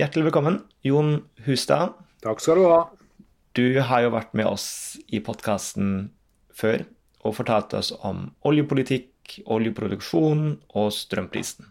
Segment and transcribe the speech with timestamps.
[0.00, 1.90] hjertelig velkommen, Jon Hustad.
[2.24, 2.78] Takk skal du ha.
[3.52, 6.08] Du har jo vært med oss i podkasten
[6.56, 6.86] før
[7.20, 11.68] og fortalt oss om oljepolitikk, oljeproduksjon og strømprisen.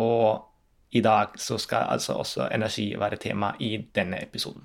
[0.00, 4.64] Og i dag så skal altså også energi være tema i denne episoden.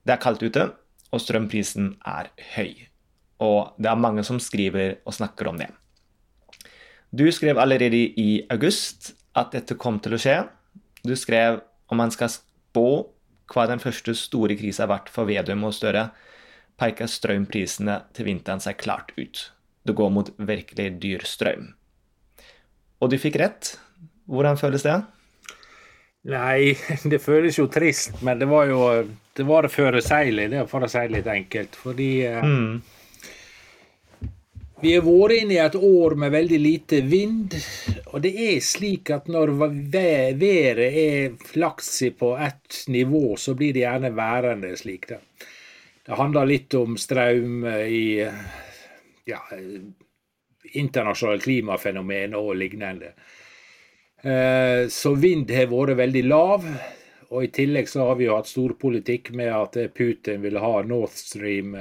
[0.00, 0.70] Det er kaldt ute,
[1.12, 2.86] og strømprisen er høy.
[3.44, 5.68] Og det er mange som skriver og snakker om det.
[7.12, 10.38] Du skrev allerede i august at dette kom til å skje.
[11.08, 12.88] Du skrev om man skal spå
[13.48, 16.10] hva den første store krisa har vært for Vedum og Støre,
[16.78, 19.48] peker strømprisene til vinteren seg klart ut.
[19.88, 21.70] Det går mot virkelig dyr strøm.
[23.00, 23.78] Og du fikk rett.
[24.28, 24.98] Hvordan føles det?
[26.28, 26.74] Nei,
[27.10, 28.82] det føles jo trist, men det var jo
[29.38, 31.76] det var det forutsigelig, det for å si det litt enkelt.
[31.78, 32.72] Fordi eh, mm.
[34.78, 37.54] Vi har vært inne i et år med veldig lite vind,
[38.12, 43.82] og det er slik at når været er flaksig på ett nivå, så blir det
[43.82, 45.08] gjerne værende slik.
[45.10, 45.18] Det,
[46.06, 48.22] det handler litt om strøm i
[49.26, 49.40] ja,
[50.78, 53.10] internasjonale klimafenomen og lignende.
[54.22, 56.68] Eh, så vind har vært veldig lav.
[57.34, 61.18] Og i tillegg så har vi jo hatt storpolitikk med at Putin vil ha North
[61.18, 61.74] Stream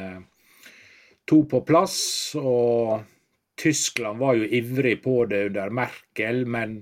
[1.30, 1.98] 2 eh, på plass.
[2.40, 3.02] Og
[3.58, 6.80] Tyskland var jo ivrig på det under Merkel, men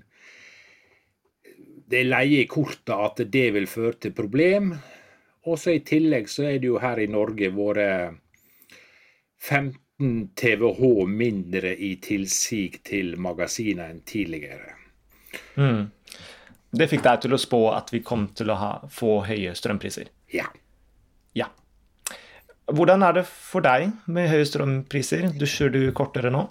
[1.88, 4.73] det leier i korta at det vil føre til problem.
[5.46, 8.18] Og så i tillegg så er det jo her i Norge vært
[9.46, 14.73] 15 TWh mindre i tilsig til magasinene enn tidligere.
[15.60, 15.86] Mm.
[16.76, 20.10] Det fikk deg til å spå at vi kom til å ha, få høye strømpriser?
[20.34, 20.50] Ja.
[21.38, 21.48] ja.
[22.66, 25.27] Hvordan er det for deg med høye strømpriser?
[25.38, 26.47] Dusjer du kortere nå?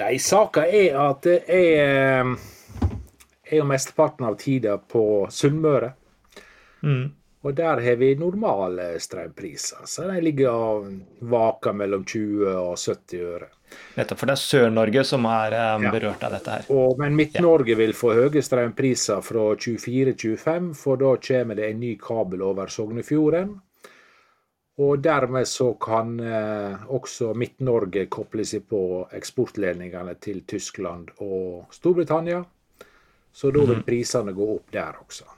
[0.00, 5.92] Nei, saka er at jeg er jo mesteparten av tida på Sunnmøre.
[6.82, 7.12] Mm.
[7.44, 9.84] Og der har vi normale strømpriser.
[9.84, 10.88] Så de ligger og
[11.28, 13.50] vaker mellom 20 og 70 øre.
[13.98, 16.66] Nettopp, for det er Sør-Norge som er um, berørt av dette her.
[16.72, 17.78] Og, men Midt-Norge ja.
[17.82, 23.58] vil få høye strømpriser fra 24-25, for da kommer det en ny kabel over Sognefjorden.
[24.82, 32.40] Og dermed så kan eh, også Midt-Norge koble seg på eksportledningene til Tyskland og Storbritannia.
[33.34, 33.86] Så da vil mhm.
[33.86, 35.28] prisene gå opp der også.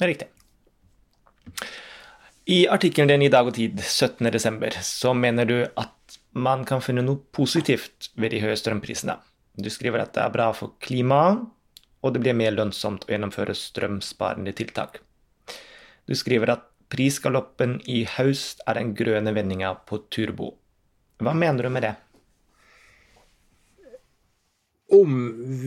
[0.00, 0.28] Riktig.
[2.50, 4.80] I artikkelen din i Dag og Tid 17.12.
[4.84, 9.16] så mener du at man kan finne noe positivt ved de høye strømprisene.
[9.60, 11.44] Du skriver at det er bra for klimaet,
[12.00, 15.02] og det blir mer lønnsomt å gjennomføre strømsparende tiltak.
[16.08, 20.50] Du skriver at prisgaloppen i høst er den grønne vendinga på turbo.
[21.20, 21.94] Hva mener du med det?
[24.90, 25.18] Om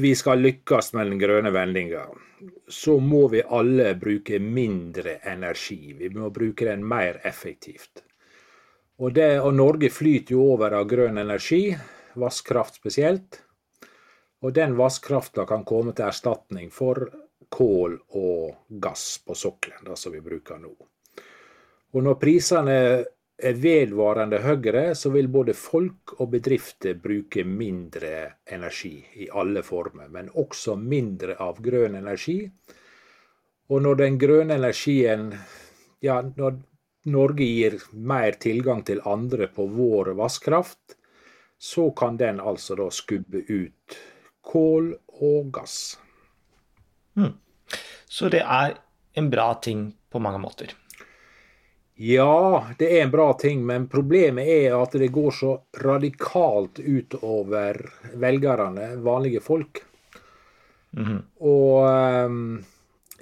[0.02, 2.04] vi skal lykkes med den grønne vendinga,
[2.68, 5.94] så må vi alle bruke mindre energi.
[5.96, 8.04] Vi må bruke den mer effektivt.
[9.00, 11.72] Og, det, og Norge flyter jo over av grønn energi,
[12.20, 13.40] vannkraft spesielt.
[14.44, 17.08] Og den vannkrafta kan komme til erstatning for
[17.54, 20.74] kål og gass på sokkelen, som vi bruker nå.
[21.94, 22.78] Og når prisene
[23.44, 30.10] er vedvarende høyere, så vil både folk og bedrifter bruke mindre energi i alle former,
[30.10, 32.40] men også mindre av grønn energi.
[33.70, 35.32] Og når den grønne energien
[36.04, 36.60] ja, når
[37.14, 40.98] Norge gir mer tilgang til andre på vår vannkraft,
[41.60, 43.98] så kan den altså da skubbe ut
[44.44, 44.94] kål
[45.24, 45.98] og gass.
[47.16, 47.34] Mm.
[48.08, 48.78] Så det er
[49.20, 50.74] en bra ting på mange måter?
[51.96, 57.78] Ja, det er en bra ting, men problemet er at det går så radikalt utover
[58.18, 59.84] velgerne, vanlige folk.
[60.92, 61.22] Mm -hmm.
[61.40, 62.64] Og um,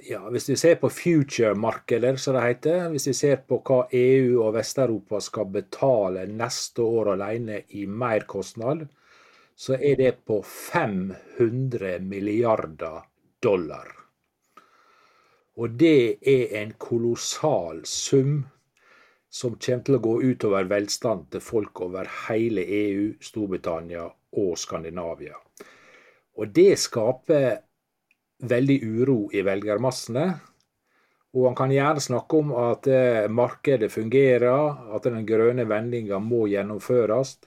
[0.08, 4.42] ja, hvis vi ser på future-markeder, som det heter, hvis vi ser på hva EU
[4.42, 8.88] og Vest-Europa skal betale neste år alene i merkostnad,
[9.56, 13.02] så er det på 500 milliarder
[13.42, 13.86] dollar.
[15.56, 18.44] Og det er en kolossal sum
[19.32, 24.04] som kommer til å gå utover velstand til folk over hele EU, Storbritannia
[24.36, 25.38] og Skandinavia.
[26.36, 27.62] Og det skaper
[28.48, 30.26] veldig uro i velgermassene.
[31.32, 36.44] Og han kan gjerne snakke om at eh, markedet fungerer, at den grønne vendinga må
[36.52, 37.38] gjennomføres.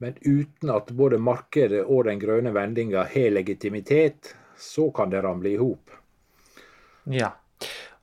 [0.00, 5.52] Men uten at både markedet og den grønne vendinga har legitimitet, så kan det ramle
[5.52, 5.92] i hop.
[7.12, 7.34] Ja,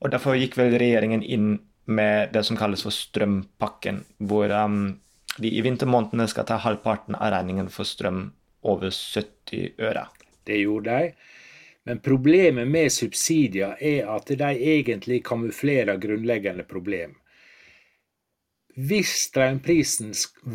[0.02, 5.00] og derfor gikk vel regjeringen inn med det som kalles for strømpakken, hvor um,
[5.38, 8.30] de i vintermånedene skal ta halvparten av regningen for strøm
[8.66, 10.08] over 70 øre.
[10.46, 11.12] Det gjorde de.
[11.86, 17.14] Men problemet med subsidier er at de egentlig kamuflerer grunnleggende problem.
[18.76, 20.10] Hvis strømprisen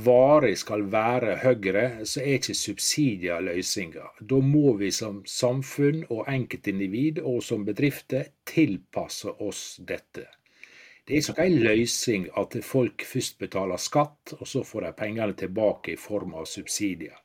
[0.04, 4.10] varig skal være høyere, så er ikke subsidier løsninga.
[4.20, 10.26] Da må vi som samfunn og enkeltindivid og som bedrifter tilpasse oss dette.
[11.10, 15.34] Det er ikke en løsning at folk først betaler skatt, og så får de pengene
[15.34, 17.16] tilbake i form av subsidier.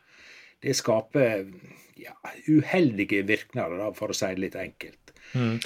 [0.57, 1.43] Det skaper
[2.01, 2.15] ja,
[2.49, 5.13] uheldige virkninger, for å si det litt enkelt.
[5.37, 5.59] Mm.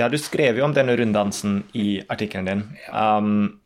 [0.00, 2.64] Ja, du skrev jo om denne runddansen i artikkelen din.
[2.86, 3.18] Ja.
[3.18, 3.60] Um,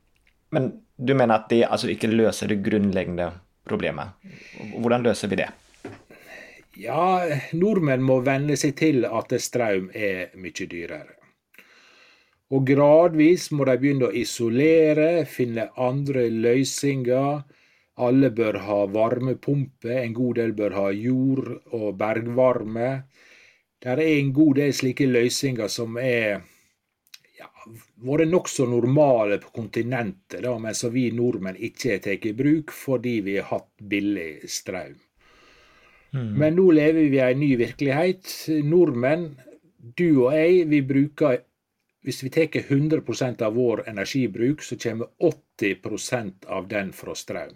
[0.50, 3.30] men du mener at det altså ikke løser det grunnleggende
[3.70, 4.18] problemet.
[4.74, 5.52] Hvordan løser vi det?
[6.82, 7.22] Ja,
[7.54, 11.21] nordmenn må venne seg til at strøm er mye dyrere.
[12.52, 17.42] Og gradvis må de begynne å isolere, finne andre løsninger.
[18.04, 22.90] Alle bør ha varmepumpe, en god del bør ha jord- og bergvarme.
[23.80, 26.42] Det er en god del slike løsninger som er
[28.02, 32.74] vært nokså normale på kontinentet, da, men som vi nordmenn ikke har tatt i bruk
[32.74, 34.98] fordi vi har hatt billig strøm.
[36.12, 36.32] Mm.
[36.38, 38.28] Men nå lever vi i en ny virkelighet.
[38.68, 39.30] Nordmenn,
[39.96, 41.40] du og jeg, vi bruker
[42.02, 47.54] Hvis vi tar 100% av vår energibruk, så kommer 80% av den fra strøm.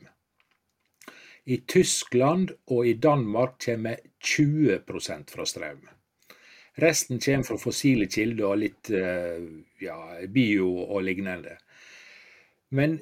[1.44, 5.84] I Tyskland og i Danmark kommer 20% fra strøm.
[6.76, 9.46] Resten kommer fra fossile kilder og litt eh,
[9.81, 9.98] ja,
[10.28, 11.56] bio og lignende.
[12.69, 12.99] Men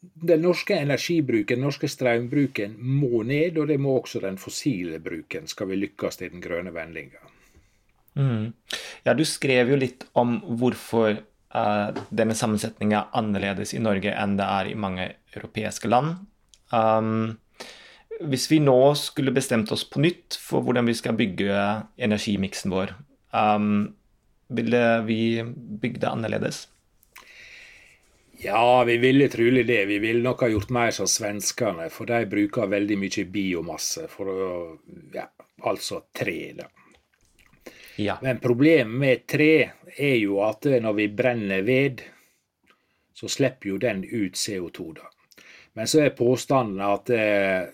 [0.00, 5.46] den norske energibruken, den norske strømbruken, må ned, og det må også den fossile bruken,
[5.50, 7.33] skal vi lykkes i den grønne vendinga.
[8.18, 8.52] Mm.
[9.06, 14.36] Ja, du skrev jo litt om hvorfor uh, denne sammensetninga er annerledes i Norge enn
[14.38, 16.20] det er i mange europeiske land.
[16.70, 17.40] Um,
[18.22, 21.58] hvis vi nå skulle bestemt oss på nytt for hvordan vi skal bygge
[21.98, 22.94] energimiksen vår,
[23.34, 23.90] um,
[24.54, 26.64] ville vi bygd det annerledes?
[28.44, 29.84] Ja, vi ville trolig det.
[29.86, 34.08] Vi ville nok ha gjort mer som svenskene, for de bruker veldig mye biomasse.
[34.12, 34.48] For å,
[35.14, 35.24] ja,
[35.64, 36.66] altså tre, da.
[37.96, 38.18] Ja.
[38.22, 42.02] Men problemet med tre er jo at når vi brenner ved,
[43.14, 45.10] så slipper jo den ut CO2, da.
[45.74, 47.66] Men så er påstanden at eh,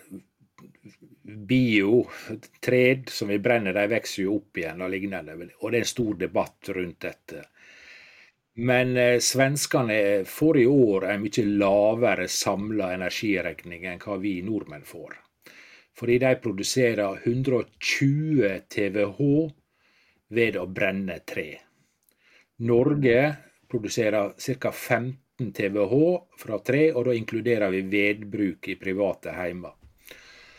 [1.23, 5.37] biotred som vi brenner, de vokser jo opp igjen og lignende.
[5.61, 7.43] Og det er en stor debatt rundt dette.
[8.61, 9.97] Men eh, svenskene
[10.27, 15.17] får i år en mye lavere samla energiregning enn hva vi nordmenn får.
[15.97, 19.49] Fordi de produserer 120 TWh
[20.31, 21.49] ved å brenne tre.
[22.67, 23.19] Norge
[23.71, 24.71] produserer ca.
[24.71, 26.01] 15 TWh
[26.37, 29.77] fra tre, og da inkluderer vi vedbruk i private heimer.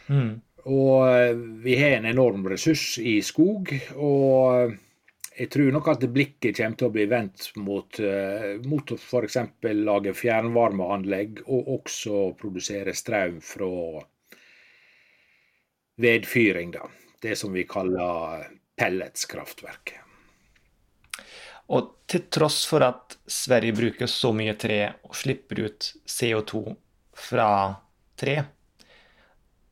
[0.08, 0.32] Mm.
[0.72, 3.70] Og eh, vi har en enorm ressurs i skog.
[3.96, 4.78] og
[5.32, 9.38] jeg tror nok at blikket kommer til å bli vendt mot, uh, mot f.eks.
[9.80, 14.02] lage fjernvarmeanlegg, og også produsere strøm fra
[16.04, 16.74] vedfyring.
[16.76, 16.84] da.
[17.22, 18.44] Det som vi kaller
[18.78, 19.94] pelletskraftverk.
[21.72, 26.64] Og til tross for at Sverige bruker så mye tre og slipper ut CO2
[27.16, 27.48] fra
[28.18, 28.42] tre,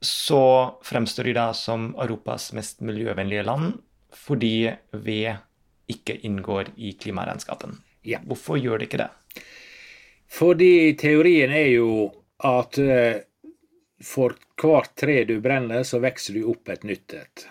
[0.00, 0.42] så
[0.86, 3.74] fremstår de da som Europas mest miljøvennlige land
[4.16, 5.36] fordi ved
[5.90, 7.76] ikke inngår i klimaregnskapen.
[8.02, 8.18] Ja.
[8.24, 9.10] Hvorfor gjør det ikke det?
[10.30, 11.90] Fordi teorien er jo
[12.46, 13.22] at eh,
[14.02, 17.46] for hvert tre du brenner, så vokser du opp et nytt et.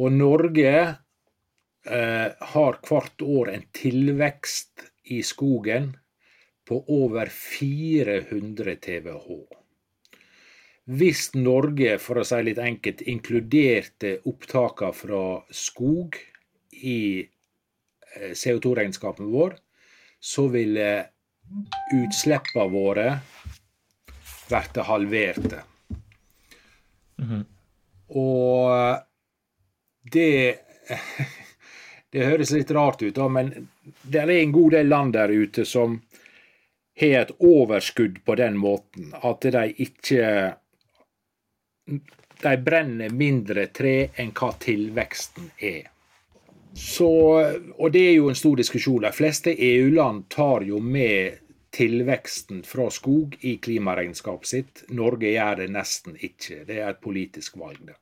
[0.00, 5.92] Og Norge eh, har hvert år en tilvekst i skogen
[6.68, 9.42] på over 400 TWh.
[10.90, 16.16] Hvis Norge, for å si litt enkelt, inkluderte opptakene fra skog
[16.80, 19.58] i eh, CO2-regnskapen vår,
[20.20, 20.88] så ville
[21.94, 23.06] utslippene våre
[24.50, 25.62] vært halverte.
[27.20, 27.44] Mm -hmm.
[28.08, 29.09] Og
[30.02, 30.58] det
[32.10, 33.52] Det høres litt rart ut, da, men
[34.02, 36.00] det er en god del land der ute som
[36.98, 40.24] har et overskudd på den måten at de ikke
[42.42, 45.86] de brenner mindre tre enn hva tilveksten er.
[46.74, 47.10] Så,
[47.78, 49.02] og det er jo en stor diskusjon.
[49.04, 51.40] De fleste EU-land tar jo med
[51.74, 54.84] tilveksten fra skog i klimaregnskapet sitt.
[54.94, 56.64] Norge gjør det nesten ikke.
[56.66, 57.82] Det er et politisk valg.
[57.86, 57.98] det.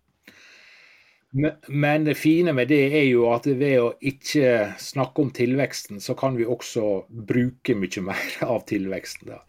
[1.68, 6.16] Men det fine med det er jo at ved å ikke snakke om tilveksten, så
[6.18, 9.32] kan vi også bruke mye mer av tilveksten.
[9.34, 9.42] Da.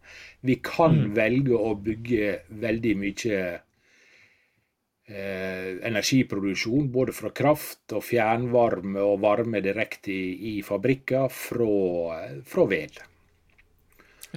[0.46, 1.16] Vi kan mm.
[1.18, 2.32] velge å bygge
[2.62, 3.42] veldig mye
[5.10, 12.70] eh, energiproduksjon både fra kraft og fjernvarme og varme direkte i, i fabrikker fra, fra
[12.70, 13.02] ved.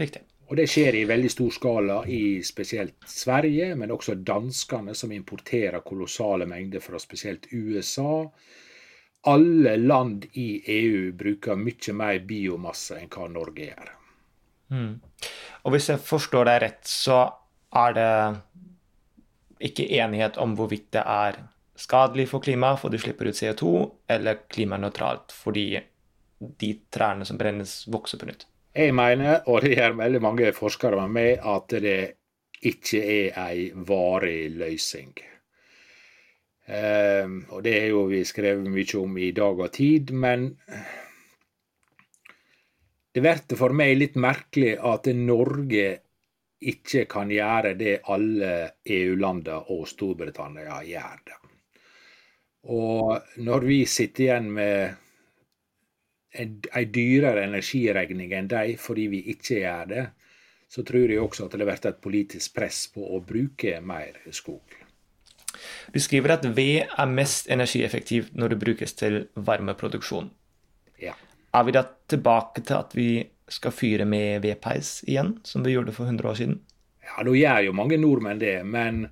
[0.00, 0.24] Riktig.
[0.52, 5.80] Og det skjer i veldig stor skala i spesielt Sverige, men også danskene, som importerer
[5.80, 8.26] kolossale mengder fra spesielt USA.
[9.32, 13.94] Alle land i EU bruker mye mer biomasse enn hva Norge gjør.
[14.76, 14.92] Mm.
[15.64, 17.22] Og hvis jeg forstår deg rett, så
[17.72, 18.12] er det
[19.72, 21.40] ikke enighet om hvorvidt det er
[21.80, 23.72] skadelig for klimaet for du slipper ut CO2,
[24.12, 25.70] eller klimanøytralt fordi
[26.60, 28.50] de trærne som brennes, vokser på nytt.
[28.72, 31.98] Jeg mener, og det gjør veldig mange forskere med meg, at det
[32.64, 35.12] ikke er ei varig løsning.
[36.72, 40.46] Um, og det er jo vi skrevet mye om i dag og tid, men
[43.12, 45.86] det blir for meg litt merkelig at Norge
[46.72, 48.54] ikke kan gjøre det alle
[48.86, 51.36] EU-landene og Storbritannia gjør.
[52.72, 55.01] Og når vi sitter igjen med
[56.32, 60.04] ei dyrere energiregning enn de fordi vi ikke gjør det,
[60.72, 64.78] så tror jeg også at det blir et politisk press på å bruke mer skog.
[65.92, 70.30] Du skriver at ved er mest energieffektivt når det brukes til varmeproduksjon.
[71.02, 71.12] Ja.
[71.52, 73.10] Er vi da tilbake til at vi
[73.52, 76.60] skal fyre med vedpeis igjen, som vi gjorde for 100 år siden?
[77.04, 79.04] Ja, nå gjør jo mange nordmenn det, men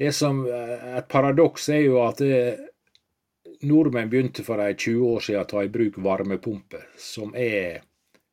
[0.00, 2.68] det som eh, et paradoks er jo at det, eh,
[3.68, 7.82] nordmenn begynte for de 20 år siden å ta i bruk varmepumper, som er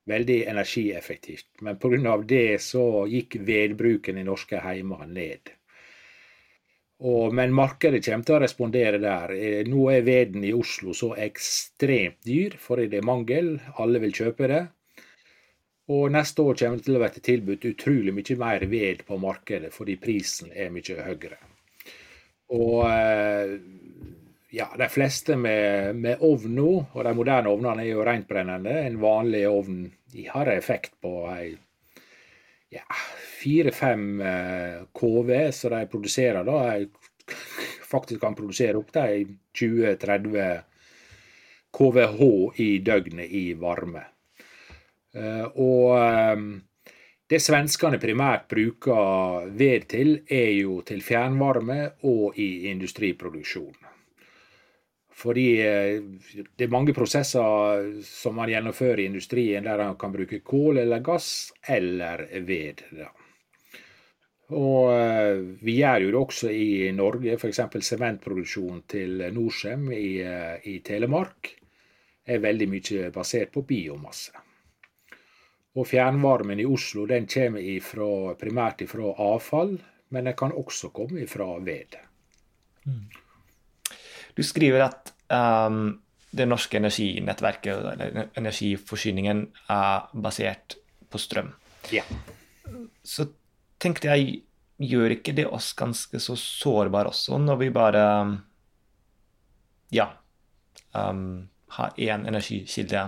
[0.09, 1.47] veldig energieffektivt.
[1.61, 2.17] Men pga.
[2.25, 5.53] det så gikk vedbruken i norske heimer ned.
[6.99, 9.31] Og, men markedet kommer til å respondere der.
[9.31, 13.53] Eh, nå er veden i Oslo så ekstremt dyr fordi det er mangel.
[13.79, 14.65] Alle vil kjøpe det.
[15.89, 19.71] Og neste år kommer det til å bli tilbudt utrolig mye mer ved på markedet
[19.73, 21.39] fordi prisen er mye høyere.
[22.57, 23.55] Og eh,
[24.49, 28.75] ja, de fleste med, med ovn nå, og de moderne ovnene er jo rentbrennende.
[28.87, 31.51] En vanlig ovn de har effekt på ei
[32.73, 32.85] ja,
[33.41, 36.61] fire-fem eh, KV, så de produserer da.
[36.77, 37.35] De
[37.89, 39.25] faktisk kan produsere opp de
[39.57, 40.63] 20-30
[41.77, 42.23] KVH
[42.61, 44.05] i døgnet i varme.
[45.13, 46.47] Eh, og eh,
[47.29, 53.88] det svenskene primært bruker ved til, er jo til fjernvarme og i industriproduksjon.
[55.19, 55.99] Fordi eh,
[56.55, 61.03] det er mange prosesser som man gjennomfører i industrien der man kan bruke kål eller
[61.03, 62.85] gass eller ved.
[62.95, 63.09] Da.
[64.55, 67.61] Og eh, vi gjør jo det også i Norge, f.eks.
[67.85, 71.51] sementproduksjon til Norcem i, eh, i, Telemark
[72.25, 74.33] er veldig mye basert på biomasse.
[75.77, 79.77] Og fjernvarmen i Oslo den kommer ifra, primært fra avfall,
[80.09, 81.99] men den kan også komme fra ved.
[82.87, 83.05] Mm.
[84.37, 85.99] Du skriver at um,
[86.31, 90.77] det norske energinettverket, eller energiforsyningen, er basert
[91.09, 91.53] på strøm.
[91.93, 92.05] Ja.
[93.03, 93.25] Så
[93.81, 94.43] tenkte jeg,
[94.79, 98.03] gjør ikke det oss ganske så sårbare også, når vi bare
[99.91, 100.05] ja,
[100.93, 103.01] um, har én energikilde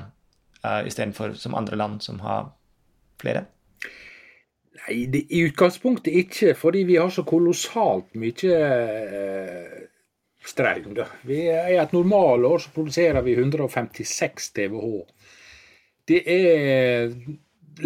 [0.65, 2.51] uh, istedenfor som andre land som har
[3.21, 3.45] flere?
[4.81, 9.79] Nei, det, i utgangspunktet ikke, fordi vi har så kolossalt mye uh,
[10.45, 10.93] strøm.
[10.97, 11.07] Da.
[11.27, 15.01] Vi I et normalår så produserer vi 156 TWh.
[16.07, 17.13] Det er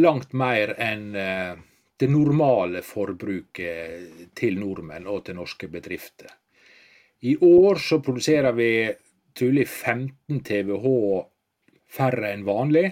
[0.02, 1.56] langt mer enn eh,
[1.96, 6.32] det normale forbruket til nordmenn og til norske bedrifter.
[7.24, 8.70] I år så produserer vi
[9.36, 11.24] trolig 15 TWh
[11.96, 12.86] færre enn vanlig.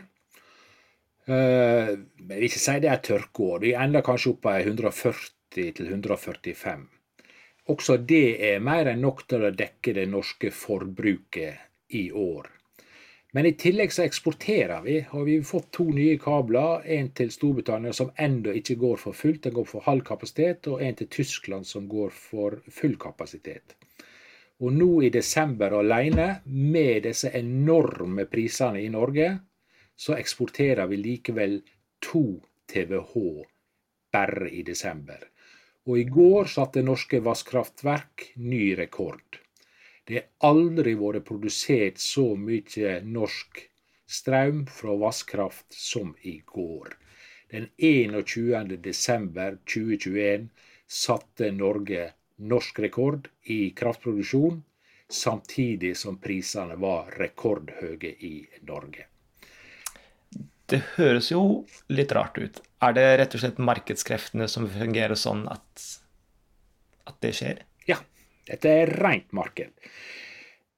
[1.28, 3.64] Eh, jeg vil ikke si det er tørkeår.
[3.64, 6.88] Vi ender kanskje opp på 140 145.
[7.72, 12.50] Også det er mer enn nok til å dekke det norske forbruket i år.
[13.34, 16.84] Men i tillegg så eksporterer vi, og vi har fått to nye kabler.
[16.86, 20.70] En til Storbritannia som ennå ikke går for fullt, den går for halv kapasitet.
[20.70, 23.74] Og en til Tyskland som går for full kapasitet.
[24.62, 29.32] Og nå i desember alene, med disse enorme prisene i Norge,
[29.98, 31.58] så eksporterer vi likevel
[32.04, 32.26] to
[32.70, 33.42] TWh
[34.14, 35.33] bare i desember.
[35.84, 39.40] Og i går satte norske vasskraftverk ny rekord.
[40.08, 43.60] Det har aldri vært produsert så mye norsk
[44.18, 46.96] strøm fra vasskraft som i går.
[47.52, 48.78] Den 21.
[48.88, 50.48] desember 2021
[50.88, 52.10] satte Norge
[52.54, 54.64] norsk rekord i kraftproduksjon,
[55.10, 58.36] samtidig som prisene var rekordhøye i
[58.68, 59.13] Norge.
[60.74, 61.42] Det høres jo
[61.94, 62.56] litt rart ut.
[62.82, 65.84] Er det rett og slett markedskreftene som fungerer sånn at,
[67.06, 67.60] at det skjer?
[67.86, 68.00] Ja,
[68.48, 69.70] Dette er rent marked.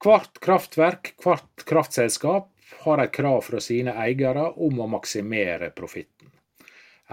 [0.04, 2.52] Hvert kraftverk, hvert kraftselskap
[2.84, 6.34] har et krav fra sine eiere om å maksimere profitten.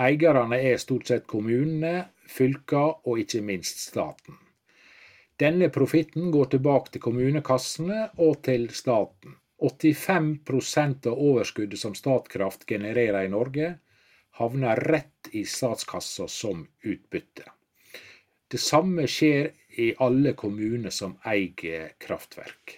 [0.03, 4.41] Eierne er stort sett kommunene, fylkene og ikke minst staten.
[5.39, 9.39] Denne profitten går tilbake til kommunekassene og til staten.
[9.63, 13.75] 85% av overskuddet som Statkraft genererer i Norge,
[14.39, 17.45] havner rett i statskassa som utbytte.
[18.49, 22.75] Det samme skjer i alle kommuner som eier kraftverk.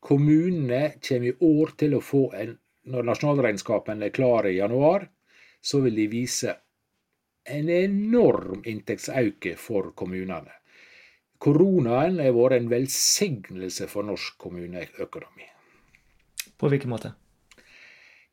[0.00, 2.56] Kommunene kommer i år til å få en
[2.88, 5.02] Når nasjonalregnskapen er klar i januar,
[5.60, 6.54] så vil de vise
[7.44, 10.54] en enorm inntektsauke for kommunene.
[11.38, 15.50] Koronaen har vært en velsignelse for norsk kommuneøkonomi.
[16.58, 17.14] På hvilken måte?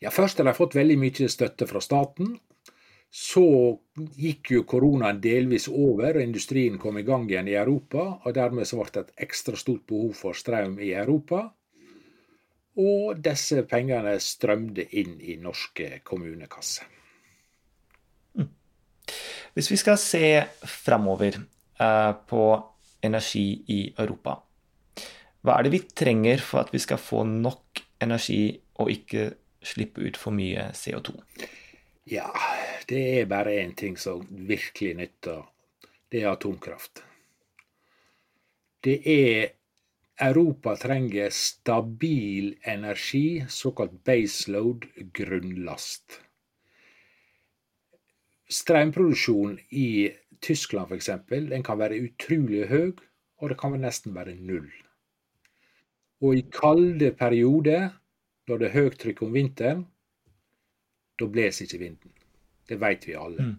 [0.01, 2.35] Ja, Først har de fått veldig mye støtte fra staten.
[3.15, 3.45] Så
[4.19, 8.19] gikk jo koronaen delvis over, og industrien kom i gang igjen i Europa.
[8.25, 11.45] og Dermed så ble det et ekstra stort behov for strøm i Europa.
[12.75, 16.89] Og disse pengene strømde inn i norske kommunekasser.
[18.35, 18.49] Mm.
[19.55, 20.25] Hvis vi skal se
[20.67, 21.39] framover
[21.79, 22.43] uh, på
[23.05, 24.41] energi i Europa,
[25.45, 27.64] hva er det vi trenger for at vi skal få nok
[28.05, 29.31] energi og ikke
[29.65, 31.17] slippe ut for mye CO2?
[32.11, 32.29] Ja,
[32.89, 35.45] det er bare én ting som virkelig nytter.
[36.11, 37.01] Det er atomkraft.
[38.85, 39.55] Det er
[40.21, 46.21] Europa trenger stabil energi, såkalt baseload, grunnlast.
[48.49, 51.09] Strømproduksjon i Tyskland f.eks.
[51.49, 52.93] den kan være utrolig høy,
[53.41, 54.69] og det kan nesten være null.
[56.25, 57.89] Og i kalde perioder,
[58.49, 59.83] når det er høyt trykk om vinteren,
[61.15, 62.13] da blåser ikke vinden.
[62.65, 63.43] Det vet vi alle.
[63.51, 63.57] Mm.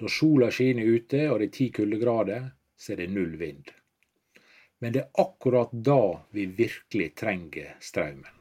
[0.00, 3.68] Når sola skinner ute og det er ti kuldegrader, så er det null vind.
[4.80, 6.00] Men det er akkurat da
[6.36, 8.32] vi virkelig trenger strømmen.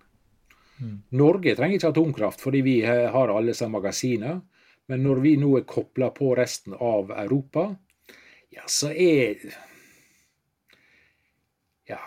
[0.81, 0.97] Mm.
[1.15, 4.41] Norge trenger ikke atomkraft fordi vi har alle disse magasinene.
[4.91, 7.69] Men når vi nå er kobla på resten av Europa,
[8.53, 9.39] ja, så er
[11.85, 11.99] Ja,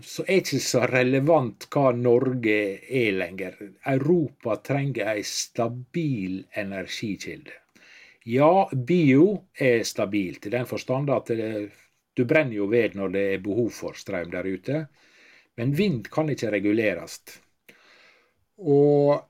[0.00, 3.56] så er ikke så relevant hva Norge er lenger.
[3.88, 7.54] Europa trenger ei stabil energikilde.
[8.26, 11.50] Ja, bio er stabilt, i den forstand at det,
[12.16, 14.86] du brenner jo ved når det er behov for strøm der ute.
[15.56, 17.20] Men vind kan ikke reguleres.
[18.58, 19.20] Og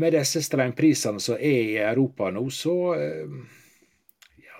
[0.00, 3.34] med disse strømprisene som er i Europa nå, så eh,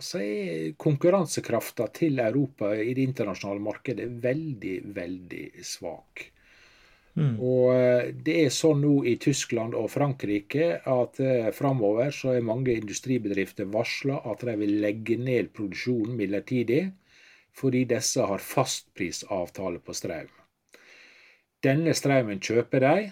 [0.05, 6.27] så er konkurransekrafta til Europa i det internasjonale markedet veldig, veldig svak.
[7.19, 7.35] Mm.
[7.43, 12.47] Og eh, det er sånn nå i Tyskland og Frankrike at eh, framover så er
[12.47, 16.85] mange industribedrifter varsla at de vil legge ned produksjonen midlertidig,
[17.57, 20.31] fordi disse har fastprisavtale på strøm.
[21.61, 23.11] Denne strømmen kjøper de,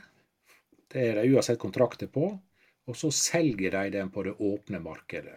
[0.88, 2.31] det er de uansett kontrakter på,
[2.88, 5.37] og så selger de den på det åpne markedet.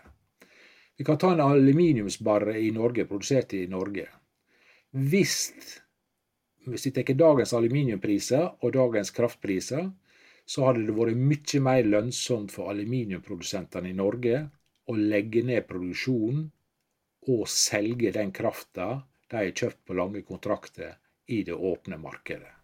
[1.02, 4.04] Vi kan ta en aluminiumsbarre i Norge, produsert i Norge.
[4.94, 5.50] Hvis,
[6.70, 9.88] hvis vi tar dagens aluminiumpriser og dagens kraftpriser,
[10.46, 14.44] så hadde det vært mye mer lønnsomt for aluminiumprodusentene i Norge
[14.86, 16.46] å legge ned produksjonen
[17.34, 18.92] og selge den krafta
[19.26, 21.00] de har kjøpt på lange kontrakter
[21.34, 22.61] i det åpne markedet.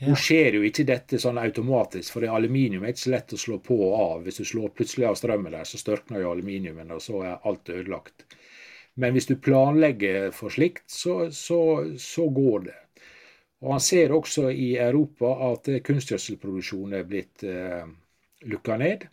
[0.00, 3.58] Nå skjer jo ikke dette sånn automatisk, for aluminium er ikke så lett å slå
[3.64, 4.22] på og av.
[4.24, 7.68] Hvis du slår plutselig av strømmen der, så størkner jo aluminiumen, og så er alt
[7.68, 8.24] ødelagt.
[9.00, 11.60] Men hvis du planlegger for slikt, så, så,
[12.00, 12.78] så går det.
[13.60, 17.84] Og Han ser også i Europa at kunstgjødselproduksjonen er blitt eh,
[18.48, 19.04] lukka ned.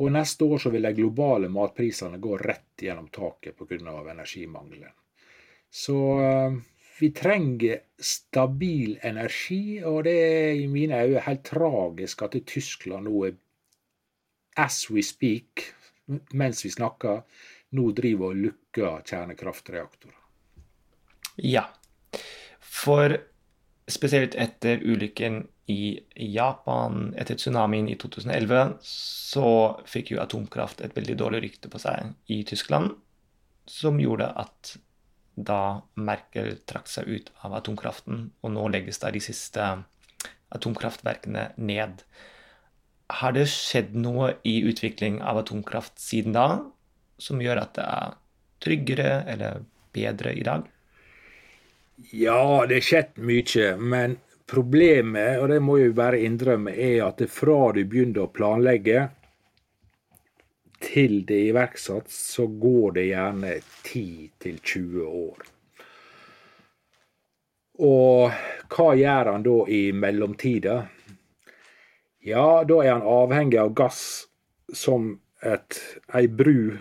[0.00, 4.00] Og neste år så vil de globale matprisene gå rett gjennom taket pga.
[4.14, 4.96] energimangelen.
[5.70, 6.56] Så eh,
[7.00, 13.24] vi trenger stabil energi, og det er i mine øyne helt tragisk at Tyskland nå
[13.28, 13.38] er
[14.60, 15.64] as we speak,
[16.34, 17.22] mens vi snakker,
[17.76, 20.16] nå driver og lukker kjernekraftreaktorer.
[21.40, 21.68] Ja,
[22.60, 23.14] for
[23.90, 26.00] spesielt etter ulykken i
[26.34, 29.50] Japan, etter tsunamien i 2011, så
[29.88, 32.92] fikk jo atomkraft et veldig dårlig rykte på seg i Tyskland,
[33.70, 34.74] som gjorde at
[35.46, 39.66] da Merkel trakk seg ut av atomkraften, og nå legges da de siste
[40.54, 42.02] atomkraftverkene ned.
[43.10, 46.46] Har det skjedd noe i utvikling av atomkraft siden da
[47.20, 48.18] som gjør at det er
[48.64, 50.66] tryggere eller bedre i dag?
[52.16, 53.72] Ja, det har skjedd mye.
[53.76, 54.16] Men
[54.50, 59.08] problemet, og det må jeg bare innrømme, er at fra du begynner å planlegge
[60.80, 65.48] til det er iverksatt, så går det gjerne 10-20 år.
[67.80, 68.40] Og
[68.74, 70.76] hva gjør han da i mellomtida?
[72.20, 74.02] Ja, da er han avhengig av gass
[74.76, 75.78] som et,
[76.12, 76.76] ei bru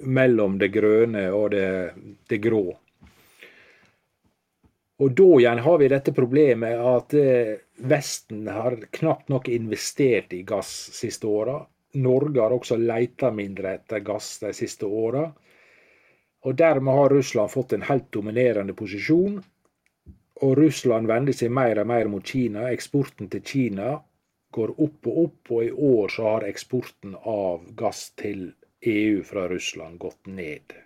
[0.00, 1.68] mellom det grønne og det,
[2.28, 2.64] det grå.
[4.96, 10.40] Og da igjen har vi dette problemet at eh, Vesten har knapt nok investert i
[10.48, 11.58] gass siste åra.
[12.02, 15.26] Norge har også leita mindre etter gass de siste åra.
[16.46, 19.40] Og dermed har Russland fått en helt dominerende posisjon.
[20.44, 22.68] Og Russland vender seg mer og mer mot Kina.
[22.70, 23.96] Eksporten til Kina
[24.56, 28.50] går opp og opp, og i år så har eksporten av gass til
[28.86, 30.76] EU fra Russland gått ned.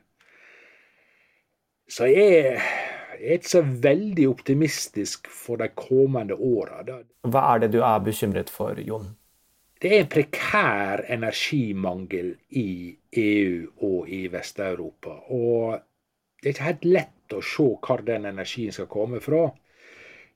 [1.90, 6.84] Så jeg er ikke så veldig optimistisk for de kommende åra.
[7.26, 9.10] Hva er det du er bekymret for, Jon?
[9.80, 15.14] Det er en prekær energimangel i EU og i Vest-Europa.
[15.32, 15.78] Og
[16.36, 19.46] det er ikke helt lett å se hvor den energien skal komme fra.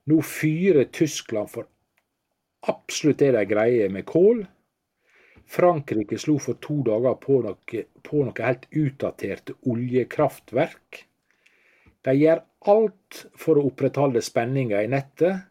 [0.09, 1.67] Nå fyrer Tyskland for
[2.71, 4.41] absolutt det de greier med kål.
[5.45, 11.03] Frankrike slo for to dager på noe, på noe helt utdaterte oljekraftverk.
[12.01, 12.41] De gjør
[12.73, 15.45] alt for å opprettholde spenninga i nettet.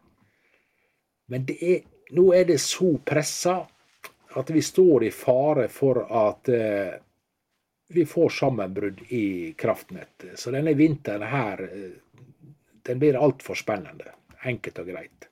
[1.31, 3.55] Men er, nå er det så pressa
[4.35, 6.95] at vi står i fare for at eh,
[7.87, 10.39] vi får sammenbrudd i kraftnettet.
[10.39, 12.25] Så denne vinteren her, eh,
[12.83, 14.11] den blir altfor spennende.
[14.43, 15.29] Enkelt og greit.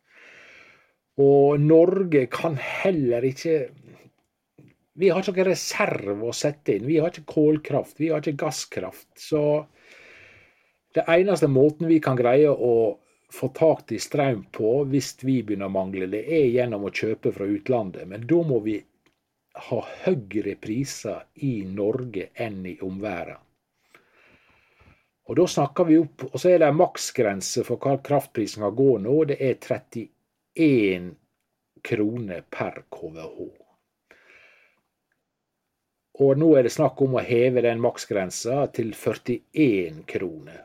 [1.19, 3.69] Og Norge kan heller ikke
[4.93, 6.83] Vi har ikke noen reserve å sette inn.
[6.85, 9.07] Vi har ikke kålkraft, vi har ikke gasskraft.
[9.17, 9.65] Så
[10.93, 12.99] det eneste måten vi kan greie å
[13.33, 17.33] få tak i strøm på hvis vi begynner å mangle det, er gjennom å kjøpe
[17.33, 18.05] fra utlandet.
[18.05, 18.77] Men da må vi
[19.53, 23.41] ha høyere priser i Norge enn i omverdenen.
[25.23, 28.73] Og da snakker vi opp, og så er det en maksgrense for hva kraftprisen kan
[28.75, 29.13] gå nå.
[29.29, 31.13] Det er 31
[31.83, 33.45] kroner per KVH.
[36.23, 40.59] Og nå er det snakk om å heve den maksgrensa til 41 kroner.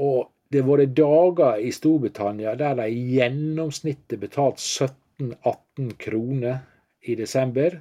[0.00, 6.58] Og det har vært dager i Storbritannia der de i gjennomsnittet betalt 17-18 kroner
[7.02, 7.80] i desember.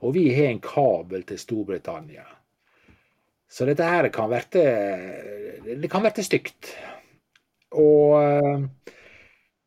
[0.00, 2.26] Og vi har en kabel til Storbritannia.
[3.48, 4.62] Så dette her kan verte
[5.64, 6.72] Det kan verte stygt.
[7.70, 8.14] Og,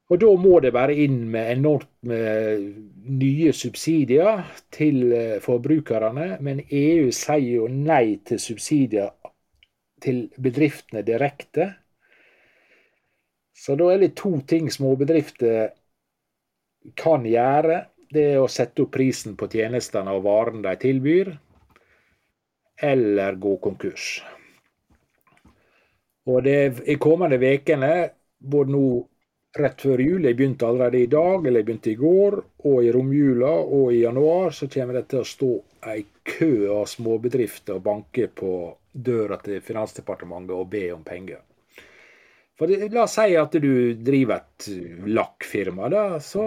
[0.09, 2.63] og da må det bare inn med enormt med
[3.21, 4.41] nye subsidier
[4.73, 5.03] til
[5.43, 6.37] forbrukerne.
[6.41, 9.11] Men EU sier jo nei til subsidier
[10.01, 11.69] til bedriftene direkte.
[13.53, 15.75] Så da er det to ting småbedrifter
[16.97, 17.83] kan gjøre.
[18.11, 21.31] Det er å sette opp prisen på tjenestene og varene de tilbyr,
[22.81, 24.07] eller gå konkurs.
[26.27, 27.93] Og det er kommende ukene,
[28.37, 28.85] både nå
[29.57, 32.91] rett før jul, jeg begynte allerede i dag, eller jeg begynte i går, og i
[32.93, 35.51] romjula og i januar, så kommer det til å stå
[35.91, 38.51] ei kø av småbedrifter og banke på
[38.91, 41.41] døra til Finansdepartementet og be om penger.
[42.59, 44.67] For det, La oss si at du driver et
[45.09, 46.05] lakkfirma, da.
[46.21, 46.43] Så,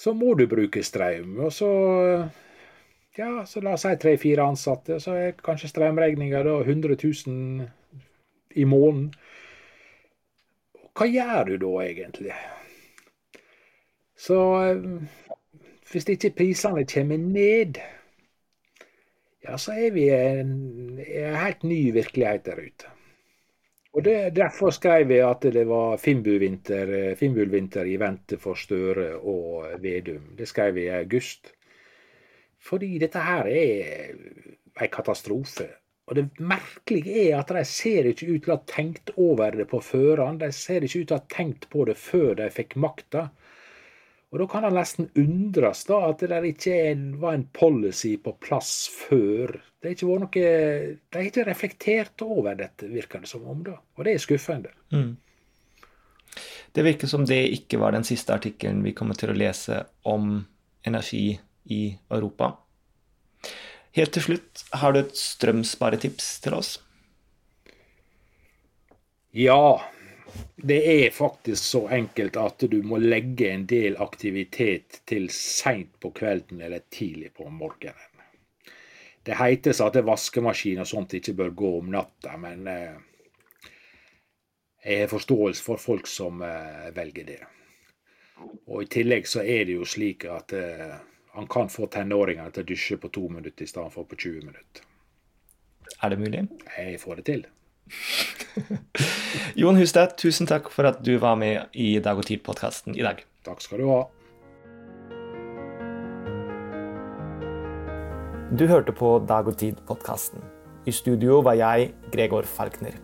[0.00, 1.36] så må du bruke strøm.
[1.44, 1.70] Og så
[3.18, 7.66] ja, så la oss si tre-fire ansatte, så er kanskje strømregninga da 100 000
[8.56, 9.10] i måneden.
[10.96, 12.36] Hva gjør du da egentlig?
[14.20, 14.38] Så
[15.90, 17.80] hvis ikke prisene kommer ned,
[19.44, 20.54] ja, så er vi i en,
[21.00, 22.94] en helt ny virkelighet der ute.
[23.92, 27.54] Og det, Derfor skrev jeg at det var Finnbullvinter Finnbull
[27.90, 30.36] i vente for Støre og Vedum.
[30.38, 31.52] Det skrev jeg i august.
[32.60, 34.12] Fordi dette her er
[34.80, 35.68] en katastrofe.
[36.10, 39.66] Og det merkelige er at de ser ikke ut til å ha tenkt over det
[39.70, 40.40] på førehånd.
[40.42, 43.28] De ser ikke ut til å ha tenkt på det før de fikk makta.
[44.30, 46.76] Og Da kan det nesten undres da at det der ikke
[47.18, 49.56] var en policy på plass før.
[49.80, 50.46] Det har ikke vært noe,
[51.08, 53.62] De har ikke reflektert over dette, virker det som om.
[53.64, 53.78] da.
[53.96, 54.72] Og det er skuffende.
[54.92, 55.16] Mm.
[56.72, 60.44] Det virker som det ikke var den siste artikkelen vi kommer til å lese om
[60.86, 61.40] energi
[61.72, 62.52] i Europa.
[63.96, 66.76] Helt til slutt, har du et strømsparetips til oss?
[69.34, 69.80] Ja,
[70.56, 76.12] det er faktisk så enkelt at du må legge en del aktivitet til seint på
[76.14, 78.09] kvelden eller tidlig på morgenen.
[79.26, 82.98] Det heites at vaskemaskin og sånt ikke bør gå om natta, men eh,
[84.84, 87.40] jeg har forståelse for folk som eh, velger det.
[88.70, 90.94] Og I tillegg så er det jo slik at eh,
[91.36, 94.46] han kan få tenåringene til å dusje på to minutter i stedet for på 20
[94.48, 94.86] minutter.
[96.00, 96.46] Er det mulig?
[96.78, 97.44] Jeg får det til.
[99.60, 103.20] Jon Hustad, tusen takk for at du var med i Dag og Tid-podkasten i dag.
[103.44, 104.00] Takk skal du ha.
[108.50, 110.42] Du hørte på Dag og Tid-podkasten.
[110.82, 112.96] I studio var jeg, Gregor Falkner.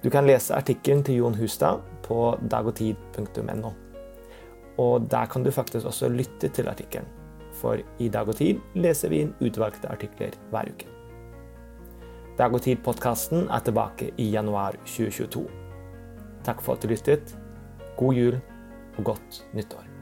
[0.00, 3.74] Du kan lese artikkelen til Jon Hustad på dagogtid.no.
[4.80, 7.04] Og der kan du faktisk også lytte til artikkelen,
[7.52, 10.88] for i Dag og Tid leser vi inn utvalgte artikler hver uke.
[12.38, 15.44] Dag og Tid-podkasten er tilbake i januar 2022.
[16.44, 17.36] Takk for at du lyttet.
[18.00, 18.40] God jul
[18.96, 19.93] og godt nyttår.